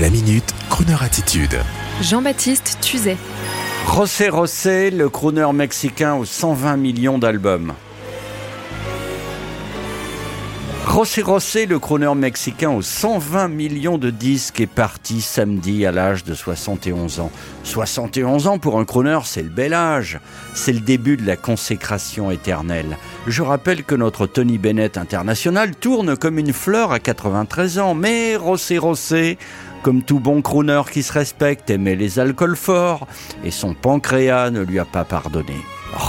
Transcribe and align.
La 0.00 0.10
minute, 0.10 0.52
Kroneur 0.70 1.04
attitude. 1.04 1.56
Jean-Baptiste 2.02 2.78
Tuzet. 2.80 3.16
José 3.94 4.28
José, 4.28 4.90
le 4.90 5.08
crooner 5.08 5.52
mexicain 5.54 6.14
aux 6.14 6.24
120 6.24 6.76
millions 6.76 7.16
d'albums. 7.16 7.74
José 10.88 11.22
José, 11.22 11.66
le 11.66 11.78
crooner 11.78 12.12
mexicain 12.16 12.70
aux 12.70 12.82
120 12.82 13.46
millions 13.46 13.96
de 13.96 14.10
disques, 14.10 14.60
est 14.60 14.66
parti 14.66 15.20
samedi 15.20 15.86
à 15.86 15.92
l'âge 15.92 16.24
de 16.24 16.34
71 16.34 17.20
ans. 17.20 17.30
71 17.62 18.48
ans 18.48 18.58
pour 18.58 18.80
un 18.80 18.84
crooner, 18.84 19.20
c'est 19.24 19.42
le 19.44 19.48
bel 19.48 19.74
âge. 19.74 20.18
C'est 20.54 20.72
le 20.72 20.80
début 20.80 21.16
de 21.16 21.24
la 21.24 21.36
consécration 21.36 22.32
éternelle. 22.32 22.98
Je 23.28 23.42
rappelle 23.42 23.84
que 23.84 23.94
notre 23.94 24.26
Tony 24.26 24.58
Bennett 24.58 24.98
international 24.98 25.76
tourne 25.76 26.16
comme 26.16 26.40
une 26.40 26.52
fleur 26.52 26.90
à 26.90 26.98
93 26.98 27.78
ans, 27.78 27.94
mais 27.94 28.34
José 28.34 28.76
José 28.76 29.38
comme 29.84 30.02
tout 30.02 30.18
bon 30.18 30.40
crooner 30.40 30.80
qui 30.90 31.02
se 31.02 31.12
respecte, 31.12 31.68
aimait 31.68 31.94
les 31.94 32.18
alcools 32.18 32.56
forts 32.56 33.06
et 33.44 33.50
son 33.50 33.74
pancréas 33.74 34.50
ne 34.50 34.62
lui 34.62 34.78
a 34.78 34.86
pas 34.86 35.04
pardonné. 35.04 35.54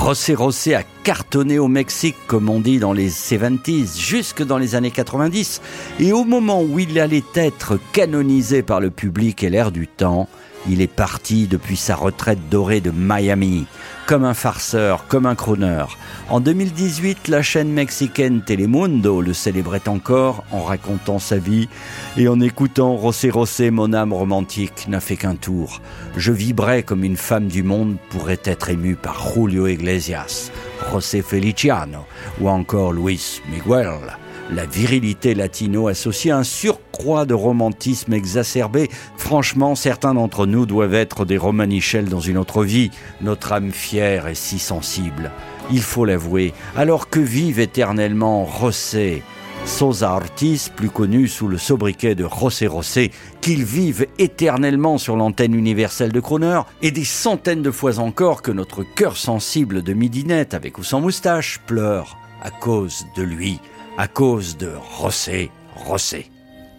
José 0.02 0.34
Rosé 0.34 0.76
a 0.76 0.84
cartonné 1.06 1.60
au 1.60 1.68
Mexique, 1.68 2.16
comme 2.26 2.50
on 2.50 2.60
dit 2.60 2.80
dans 2.80 2.92
les 2.92 3.12
70s, 3.12 4.00
jusque 4.00 4.42
dans 4.42 4.58
les 4.58 4.74
années 4.74 4.90
90. 4.90 5.62
Et 6.00 6.12
au 6.12 6.24
moment 6.24 6.64
où 6.64 6.80
il 6.80 7.00
allait 7.00 7.24
être 7.36 7.78
canonisé 7.94 8.64
par 8.64 8.80
le 8.80 8.90
public 8.90 9.44
et 9.44 9.52
l'air 9.52 9.72
du 9.72 9.88
temps, 9.88 10.28
il 10.68 10.82
est 10.82 10.88
parti 10.88 11.46
depuis 11.46 11.78
sa 11.78 11.96
retraite 11.96 12.50
dorée 12.50 12.82
de 12.82 12.92
Miami, 12.92 13.68
comme 14.08 14.24
un 14.24 14.34
farceur, 14.34 15.06
comme 15.08 15.28
un 15.28 15.36
crooner. 15.36 15.86
En 16.30 16.40
2018, 16.40 17.28
la 17.28 17.44
chaîne 17.44 17.72
mexicaine 17.72 18.42
Telemundo 18.42 19.22
le 19.22 19.34
célébrait 19.34 19.88
encore 19.88 20.44
en 20.52 20.64
racontant 20.64 21.20
sa 21.20 21.38
vie 21.38 21.70
et 22.18 22.28
en 22.28 22.40
écoutant 22.40 22.96
Rosé 22.96 23.30
Rosé, 23.30 23.70
mon 23.70 23.94
âme 23.94 24.12
romantique 24.12 24.88
n'a 24.88 25.00
fait 25.00 25.18
qu'un 25.18 25.36
tour. 25.36 25.82
Je 26.18 26.32
vibrais 26.32 26.82
comme 26.82 27.04
une 27.04 27.18
femme 27.18 27.48
du 27.48 27.62
monde 27.62 27.98
pourrait 28.10 28.42
être 28.44 28.70
émue 28.70 28.96
par 28.96 29.34
Julio 29.34 29.68
Iglesias, 29.68 30.50
José 30.92 31.22
Feliciano 31.22 32.06
ou 32.40 32.50
encore 32.50 32.94
Luis 32.94 33.42
Miguel 33.50 34.16
la 34.52 34.66
virilité 34.66 35.34
latino 35.34 35.88
associée 35.88 36.32
à 36.32 36.38
un 36.38 36.44
surcroît 36.44 37.26
de 37.26 37.34
romantisme 37.34 38.14
exacerbé. 38.14 38.90
Franchement, 39.18 39.76
certains 39.76 40.14
d'entre 40.14 40.46
nous 40.46 40.66
doivent 40.66 40.94
être 40.94 41.26
des 41.26 41.38
Romanichels 41.38 42.10
dans 42.10 42.20
une 42.20 42.38
autre 42.38 42.64
vie. 42.64 42.92
Notre 43.22 43.54
âme 43.54 43.72
fière 43.72 44.28
est 44.28 44.36
si 44.36 44.60
sensible. 44.60 45.32
Il 45.72 45.82
faut 45.82 46.06
l'avouer. 46.06 46.54
Alors 46.76 47.10
que 47.10 47.20
vive 47.20 47.60
éternellement 47.60 48.48
José, 48.60 49.24
Sosa 49.66 50.14
Ortiz, 50.14 50.70
plus 50.70 50.90
connu 50.90 51.28
sous 51.28 51.48
le 51.48 51.58
sobriquet 51.58 52.16
de 52.16 52.28
José 52.28 52.68
Rosé, 52.68 53.12
qu'il 53.42 53.64
vive 53.64 54.08
éternellement 54.20 54.98
sur 54.98 55.16
l'antenne 55.16 55.54
universelle 55.54 56.12
de 56.12 56.20
Croner, 56.20 56.62
et 56.82 56.92
des 56.92 57.04
centaines 57.04 57.62
de 57.62 57.72
fois 57.72 58.00
encore 58.00 58.42
que 58.42 58.52
notre 58.52 58.84
cœur 58.84 59.18
sensible 59.18 59.82
de 59.82 59.94
midinette, 59.94 60.54
avec 60.54 60.78
ou 60.78 60.84
sans 60.84 61.02
moustache, 61.02 61.60
pleure 61.66 62.18
à 62.42 62.52
cause 62.52 63.06
de 63.18 63.24
lui 63.24 63.60
a 63.98 64.08
cause 64.08 64.58
de 64.58 64.72
Rosé, 64.98 65.52
Rosé. 65.76 66.30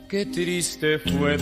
Triste 0.08 0.86
fue 0.98 1.36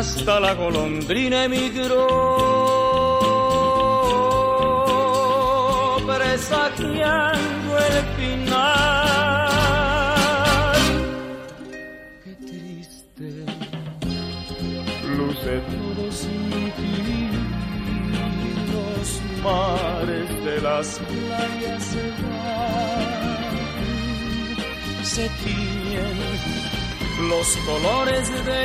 Hasta 0.00 0.40
la 0.40 0.54
golondrina 0.54 1.44
emigró, 1.44 2.06
presagiando 6.06 7.78
el 7.86 7.96
final. 8.16 8.70
luce 15.18 15.60
todos 15.68 16.26
los 18.72 19.08
mares 19.42 20.28
de 20.46 20.56
las 20.62 20.98
playas 20.98 21.84
se 21.84 22.06
van, 22.22 23.04
se 25.04 25.28
tiñen 25.44 26.16
los 27.28 27.48
colores 27.66 28.24
de 28.46 28.60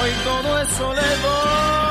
hoy 0.00 0.10
todo 0.24 0.58
es 0.60 0.68
soledad. 0.68 1.90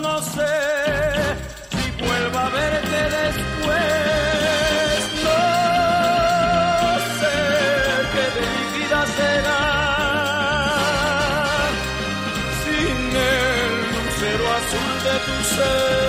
No 0.00 0.22
sé 0.22 0.54
si 1.70 1.84
vuelvo 2.04 2.38
a 2.38 2.48
verte 2.50 3.00
después. 3.18 3.78
No 5.26 5.40
sé 7.20 7.36
qué 8.12 8.24
de 8.36 8.44
mi 8.54 8.64
vida 8.78 9.00
será 9.18 9.64
sin 12.62 12.98
el 13.32 13.72
lucero 13.94 14.44
azul 14.58 14.92
de 15.06 15.14
tu 15.26 15.36
ser. 15.54 16.03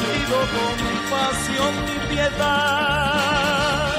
pido 0.00 0.38
compasión 0.58 1.72
ni 1.86 1.96
piedad. 2.10 3.96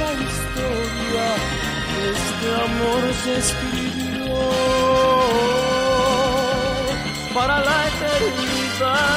La 0.00 0.10
historia 0.24 1.26
de 1.94 2.02
este 2.16 2.48
amor 2.66 3.02
se 3.22 3.32
escribió 3.42 4.38
para 7.34 7.56
la 7.66 7.78
eternidad. 7.90 9.08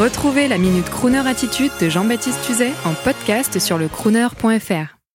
Retrouvez 0.00 0.48
la 0.48 0.58
Minute 0.58 0.90
Crooner 0.90 1.28
Attitude 1.28 1.72
de 1.78 1.90
Jean-Baptiste 1.90 2.40
Tuzet 2.46 2.74
en 2.86 2.94
podcast 3.04 3.58
sur 3.60 3.78
le 3.78 3.88
crooner.fr. 3.88 4.94